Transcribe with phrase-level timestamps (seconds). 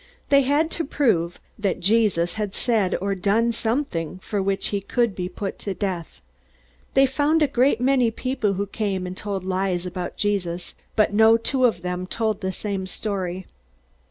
[0.29, 5.15] They had to prove that Jesus had said or done something for which he could
[5.15, 6.21] be put to death.
[6.95, 11.37] They found a great many people who came and told lies about Jesus, but no
[11.37, 13.45] two of them told the same story.